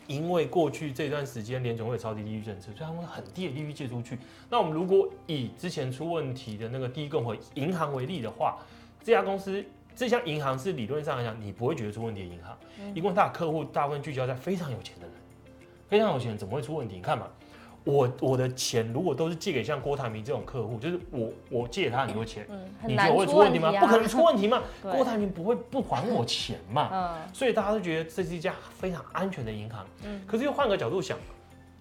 [0.07, 4.19] 因为过去这段时间联总会超低利率政策，所以他们很低的利率借出去。
[4.51, 8.59] 那我们如果以之前出问题的那个第一共和银行为例的话，
[9.03, 9.65] 这家公司
[9.97, 12.59] 这家银行是理论上来讲你不会觉得出问题的银行，
[12.95, 15.15] 因为它的客户大部分聚焦在非常有钱的人，
[15.89, 16.97] 非常有钱怎么会出问题？
[16.97, 17.29] 你看嘛。
[17.85, 23.71] 我我的钱如果都是借给像郭台铭这种客户，就是我我借他很多钱，嗯嗯、你觉得我会出问题吗？
[23.79, 24.63] 不可能出问题嘛。
[24.81, 26.89] 郭台铭不会不还我钱嘛。
[26.93, 29.87] 嗯、所以大家都觉得这是一家非常安全的银行。
[30.03, 31.19] 嗯、可是又换个角度想，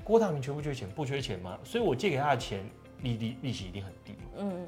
[0.03, 0.89] 郭台铭缺不缺钱？
[0.89, 1.57] 不缺钱嘛。
[1.63, 2.69] 所以我借给他的钱
[3.01, 4.13] 利利利息一定很低。
[4.37, 4.67] 嗯，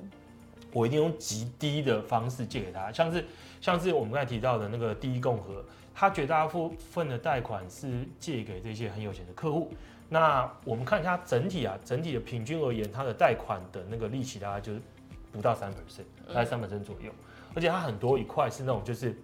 [0.71, 3.25] 我一定用极低的方式借给他，像是
[3.59, 5.61] 像是我们刚才提到的那个第一共和，
[5.93, 9.69] 他绝大部分的贷款是借给这些很有钱的客户。
[10.07, 14.79] 那我们看一下整体啊，整体的平均而言，它的贷款的那个利息大概就是
[15.31, 17.11] 不到三 percent，大概三 percent 左右。
[17.55, 19.17] 而且它很多一块是那种就是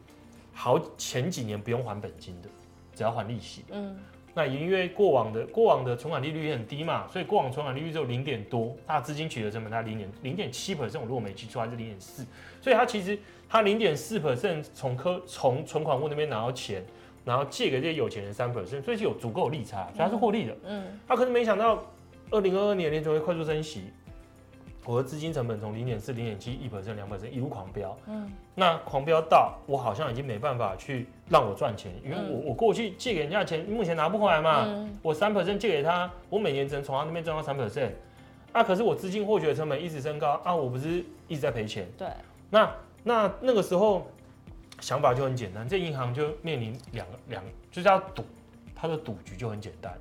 [0.54, 2.50] 好前几年不用还本金的，
[2.96, 3.64] 只要还利息。
[3.72, 3.96] 嗯。
[4.34, 12.26] 那也因为过往的过往的存款利率也很低嘛，所以过往存款利率只有零点多，它的资金取得成本它零点零点七 percent，我如果没记错还是零点四，
[12.62, 16.84] 所以它其实它零点四 percent 从科从存款户那边拿到钱。
[17.24, 20.58] 然后借给这些有钱人三 percent，所以是有足够利差，所以它是获利的。
[20.66, 21.84] 嗯，他、啊、可是没想到，
[22.32, 23.84] 二零二二年联准会快速升息，
[24.86, 27.96] 我的资金成本从零点四、零点七、一 percent、两 percent 一路狂飙。
[28.08, 34.66] 嗯，那狂飙到我好像已经没办法去让我赚钱，因为我我过去借给人家的钱目前拿不回来嘛。
[34.66, 37.92] 嗯，我三 percent 借给他，我每年只能从他那边赚到三 percent。
[38.52, 41.88] 啊，可是我资金获取的成本一直升高啊，我不是一直在赔钱。
[41.98, 42.08] 对，
[42.50, 42.70] 那
[43.04, 44.08] 那那个时候。
[44.82, 47.42] 想法就很简单，这银行就面临两个两，
[47.72, 48.26] 就是要赌，
[48.76, 49.98] 它的赌局就很简单，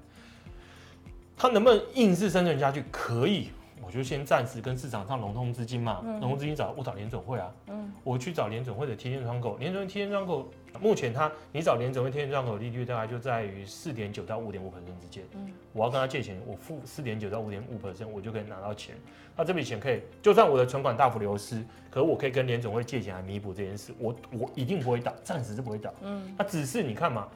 [1.37, 2.83] 它能不能硬是生存下去？
[2.91, 3.51] 可以，
[3.91, 10.49] 我就先暂时跟市场上融通资金嘛，融通资金找我找联总会啊，嗯，我去找联总会的贴现窗口，联总会贴现窗口。
[10.81, 15.25] 目前他，你找联总会贴现窗口利率大概就在于四点九到五点五 percent 之间。
[15.33, 18.95] 嗯，我要跟他借钱，我付四点九到五点五 percent，我就可以拿到钱。
[19.37, 23.93] 那这笔钱可以，就算我的存款大幅流失，可是我可以跟联总会借钱来弥补这件事。
[23.99, 25.93] 我我一定不会倒，暂时是不会倒。
[26.03, 27.27] 嗯，那只是你看嘛，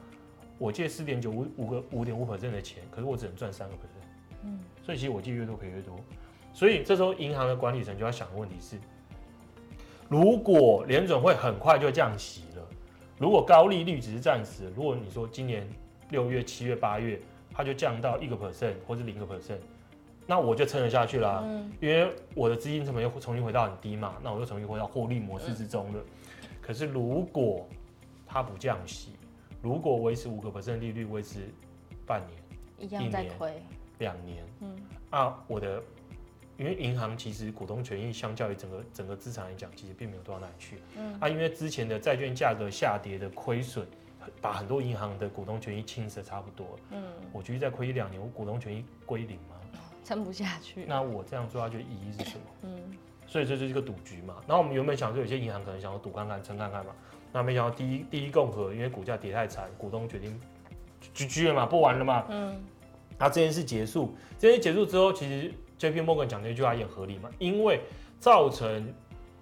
[0.57, 4.07] 我借四点九五五个五点五 percent 的钱，可是我只能赚三个 percent。
[4.43, 5.99] 嗯，所以其实我借越多赔越多。
[6.55, 8.77] 所以这时候银行的管理层就要想的问题是，
[10.07, 12.65] 如果联准会很快就降息了。
[13.19, 15.67] 如果高利率只是暂时，如果你说今年
[16.11, 17.19] 六月、七月、八月，
[17.51, 19.59] 它就降到一个 percent 或是零个 percent，
[20.25, 25.99] 那我就撑得下去啦，嗯、因为我的资金成本又重新回到很低嘛，那我又重新回到获利模式之中了。
[25.99, 27.67] 嗯、可是如果
[28.25, 29.11] 它不降息，
[29.61, 31.49] 如果维持五个 percent 利率维持
[32.05, 33.61] 半年、一样在亏
[33.99, 34.73] 两年，嗯，
[35.09, 35.83] 啊，我的。
[36.57, 40.77] 因为银行其实股东权益相较于整个整个资产来讲，其实并没有多到哪里去。
[40.97, 43.85] 嗯啊，因为之前的债券价格下跌的亏损，
[44.41, 46.79] 把很多银行的股东权益侵蚀差不多。
[46.91, 49.55] 嗯，我继续再亏一两年，我股东权益归零吗？
[50.05, 50.85] 撑不下去。
[50.85, 52.45] 那我这样做下去的意义是什么？
[52.63, 52.79] 嗯，
[53.27, 54.35] 所以这就是一个赌局嘛。
[54.47, 56.93] 然后我们原本想说，有些银行可能想要赌看看、撑看看嘛。
[57.33, 60.39] 那没想到第一第一共和因为股价跌太惨，股东决定
[61.13, 62.25] GG 了嘛，不玩了嘛。
[62.29, 62.63] 嗯，
[63.17, 65.53] 那这件事结束，这件事结束之后，其实。
[65.77, 66.01] J.P.
[66.01, 67.29] Morgan 讲那句话也合理嘛？
[67.39, 67.81] 因为
[68.19, 68.93] 造成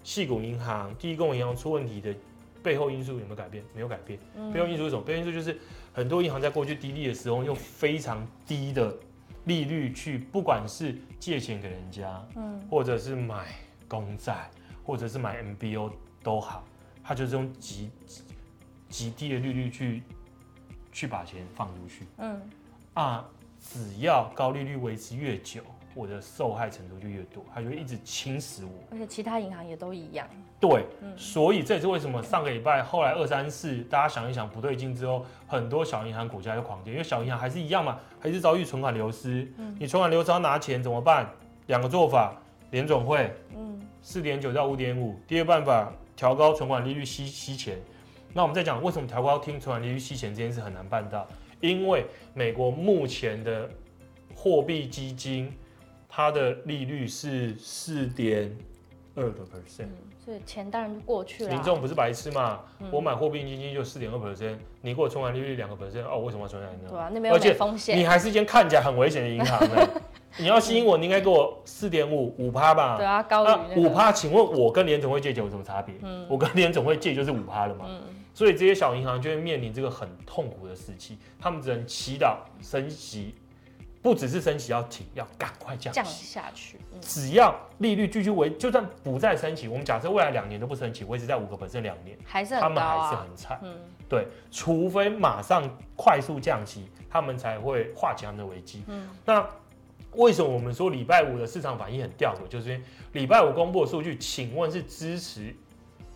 [0.02, 2.14] 矽谷银行、第一共和银行出问题的
[2.62, 3.64] 背后因素有没有改变？
[3.74, 4.18] 没有改变。
[4.36, 5.02] 嗯、背后因素是什么？
[5.02, 5.58] 背后因素就是
[5.92, 8.94] 很多银行在过去低利的时候，用非常低的
[9.44, 13.54] 利率去，不管是借钱给人家，嗯，或者是买
[13.86, 14.50] 公债，
[14.84, 15.92] 或者是买 MBO
[16.22, 16.64] 都好，
[17.02, 17.90] 他就是用极
[18.88, 20.02] 极低的利率去
[20.90, 22.06] 去把钱放出去。
[22.18, 22.42] 嗯，
[22.94, 23.24] 啊，
[23.60, 25.62] 只要高利率维持越久。
[25.94, 28.72] 我的受害程度就越多，它就会一直侵蚀我。
[28.90, 30.28] 而且其他银行也都一样。
[30.60, 39.50] 对，嗯、所以这也是为什么上个礼拜后来二三四，大家想一想不对劲之后，很多小银行股价就狂跌，因为小银行还是一样嘛，还是遭遇存款流失。
[39.58, 41.30] 嗯、你存款流失要拿钱怎么办？
[41.66, 42.34] 两个做法，
[42.70, 45.18] 联总会，嗯，四点九到五点五。
[45.26, 47.78] 第二办法，调高存款利率吸吸钱。
[48.32, 51.26] 那我们再讲为什么调高听存款利率吸钱这件事很难办到？
[51.60, 52.04] 因为
[52.34, 53.70] 美国目前的
[54.34, 55.50] 货币基金，
[56.16, 58.56] 它的利率是四点
[59.16, 59.88] 二个 percent，
[60.24, 61.50] 所以钱当然就过去了。
[61.50, 62.60] 民众不是白痴嘛？
[62.78, 66.88] 嗯、我买货币基金就四点二 percent，你给我存款利率两个 percent，哦，为什么要存在那？
[66.88, 67.98] 对啊，那边有点风险。
[67.98, 69.88] 你还是一间看起来很危险的银行呢。
[70.38, 72.96] 你要吸引我，你应该给我四点五五趴吧？
[72.96, 74.12] 对啊，高于五趴。
[74.12, 75.96] 请问我跟联总会借钱有什么差别？
[76.02, 77.86] 嗯，我跟联总会借就是五趴了嘛。
[77.88, 78.00] 嗯，
[78.32, 83.34] 所以这些小银行就会面临这个很痛苦的时期，他们只能祈祷升息，
[84.04, 86.78] 不只是升息要停，要赶快降降下去。
[86.92, 93.58] 嗯，只要利率继续维，就算不再升息，我们假设未来两年都不升息，维持在五个 percent 两年，还是很高啊，他们还是很惨。
[93.62, 93.74] 嗯，
[94.06, 98.84] 对，除非马上快速降息，他们才会化解他们的危机。
[98.88, 99.44] 嗯，那。
[100.16, 102.46] 为什么我们说礼拜五的市场反应很吊诡？
[102.46, 105.52] 就是因为礼拜五公布的数据，请问是支持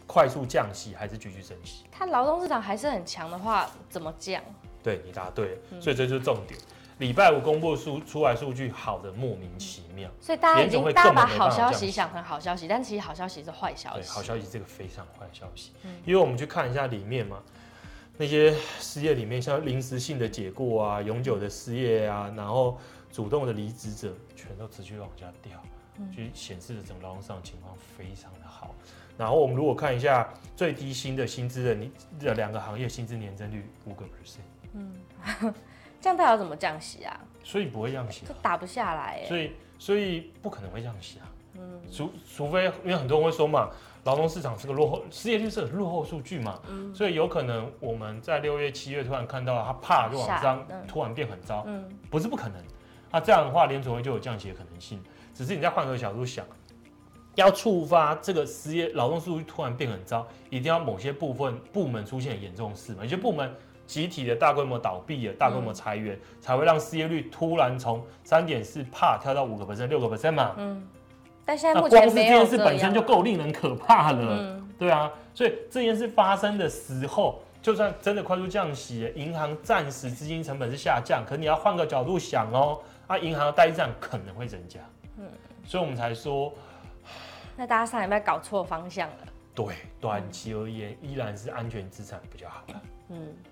[0.06, 1.82] 快速降息还是继续升息？
[1.90, 4.40] 它劳动市场还是很强的话，怎么降？
[4.84, 6.60] 对，你答对了，所以这就是重点。
[6.98, 14.02] 礼拜五公布数出来数据好的莫名其妙，所以大家已经大家把好消息想成好消息，但其实好消息是坏消息。
[14.02, 17.42] 对，好消息这个非常坏消息，嗯因为我们去看一下里面嘛，
[18.16, 22.78] 那些失业里面，像临时性的解雇啊、永久的失业啊，然后。
[23.10, 25.58] 主动的离职者全都持续往下掉，
[26.14, 28.74] 就显示了整个劳动市场情况非常的好。
[29.16, 34.94] 然后我们如果看一下最低薪的薪资的你的两个行业薪资年增率五个 percent，嗯，
[36.00, 37.20] 这样他要怎么降息啊？
[37.42, 41.26] 所以不会降息，就打不下来，所以所以不可能会降息啊。
[41.54, 43.70] 嗯，除除非因为很多人会说嘛，
[44.04, 52.62] 劳动市场是个落后，失业率是个落后数据嘛，嗯，所以有可能我们在六月七月突然看到它啪就往上，突然变很糟，嗯，不是不可能。
[53.10, 55.02] 那这样的话，联准会就有降息的可能性。
[55.34, 56.44] 只是你再换个角度想，
[57.34, 63.02] 要触发这个失业劳动数据突然变很糟，一定要某些部分部门出现严重事嘛？
[63.02, 63.52] 有些部门
[63.88, 70.54] 集体的大规模倒闭了，大规模裁员，嗯、才会让失业率突然从三点四帕跳到五个 percent、六个 percent 嘛？
[70.58, 70.86] 嗯。
[71.44, 75.10] 但现在目前光是这件事本身就够令人可怕了，嗯、对啊。
[75.34, 77.40] 所以这件事发生的时候。
[77.60, 84.78] 就算真的快速降息，银行暂时资金成本是下降，可你要换个角度想哦，啊，银行的呆账可能会增加，
[85.16, 85.26] 嗯，
[85.64, 86.52] 所以我们才说，
[87.56, 89.16] 那大家上礼拜搞错方向了。
[89.56, 92.62] 对，短期而言依然是安全资产比较好。
[93.08, 93.47] 嗯，对，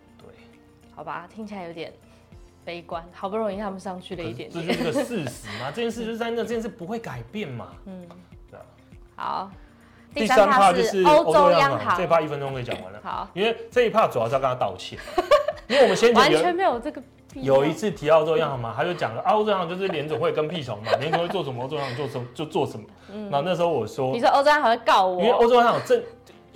[0.97, 1.93] 好吧，听起来有点
[2.65, 8.05] 悲观，好不容易他们上去了一点点，这是一个事实嘛， 这件事就是在那，这件事不会改变嘛，嗯，
[8.51, 8.65] 对啊，
[9.15, 9.51] 好。
[10.15, 12.99] 第三趴就是欧洲央行，这一趴一分钟可以讲完了。
[13.05, 14.99] 好，因为这一趴主要是要跟他道歉，
[15.69, 17.03] 因为我们先完全没有这个。
[17.35, 22.87] 有一次提到欧洲央行嘛，他就讲了，欧洲央行就是联总会跟屁虫嘛， 联总会做什么，欧洲央行做什么就做什么。
[23.13, 26.03] 嗯，然后那时候我说，你说欧洲央行会告我，因为欧洲央行正，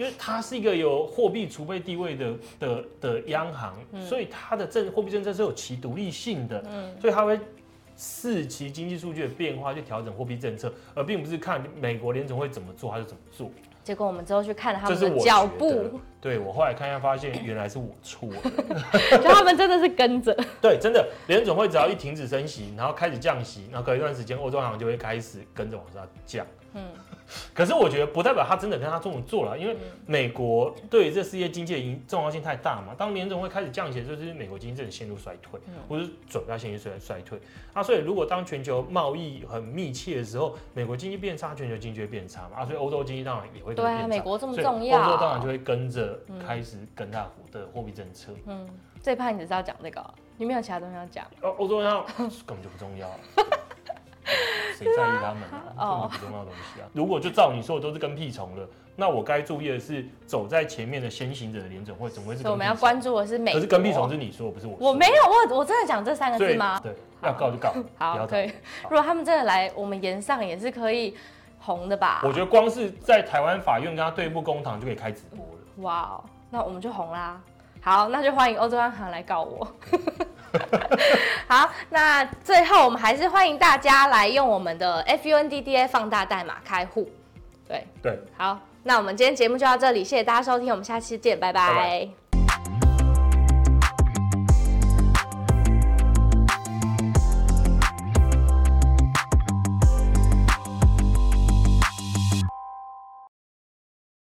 [0.00, 3.76] 因为它是一个有货币储备地位的的的央行，
[4.08, 7.38] 所以它的政货币政策是有其独立性的，嗯，所以它会。
[8.02, 13.50] 视其经济数据的变化去调整货币政策，而并不是看美国联总会怎么做，它就怎么做。
[13.84, 18.40] 结果我们之后去看了他们的脚步，对，我后来看一下发现，原来是我错了，
[19.22, 20.34] 就他们真的是跟着。
[20.62, 26.46] 对，真的联总会只要一停止升息，然后开始降息，然后隔一段时间欧洲央行就会开始跟着往下降。
[26.72, 26.82] 嗯。
[27.54, 32.94] 可是我觉得不代表他真的跟他这么做了，因为美国对于这世界经济的影重要性太大嘛。
[32.96, 37.38] 当联总会开始降息，就是美国经济真的陷入衰退，或是准备要陷入衰衰退。
[37.72, 42.58] 啊，所以如果当全球贸易很密切的时候，美国经济变差，全球经济会变差嘛。
[42.58, 43.74] 啊，所以欧洲经济当然也会。
[43.74, 48.32] 对啊，美国这么重要，欧洲当然就会跟着开始跟大幅的货币政策。
[48.46, 48.68] 嗯，
[49.02, 50.04] 这一趴你只是要讲这个，
[50.36, 51.24] 你没有其他东西要讲。
[51.42, 53.08] 哦，欧洲要 根本就不重要。
[54.84, 55.42] 谁在意他们
[55.76, 55.76] 啊？
[55.76, 56.88] 这么不重要的东西啊！
[56.92, 58.66] 如果就照你说的都是跟屁虫了，
[58.96, 62.48] 那我该注意的是走在前面的先行者的联准会怎么会是？
[62.48, 63.52] 我们要关注的是美。
[63.52, 64.76] 可是跟屁虫是你说，不是我。
[64.78, 66.80] 我没有，我我真的讲这三个字吗？
[66.82, 67.72] 对，要告就告。
[67.98, 68.46] 好，可以。
[68.84, 71.14] 如果他们真的来，我们延上也是可以
[71.58, 72.22] 红的吧？
[72.24, 75.82] 我觉得光是在台湾法院跟他对簿公堂就可以开直播了。
[75.82, 76.20] 哇，
[76.50, 77.40] 那我们就红啦！
[77.82, 79.66] 好，那就欢迎欧洲央行来告我。
[81.48, 87.08] 好，那最后我们还是欢迎大家来用我们的 FUNDDA 放大代码开户。
[87.66, 91.68] 对对，好，那我们今天节目就到这里，谢谢大家收听，我们下期见，拜拜。
[91.68, 92.19] 拜拜。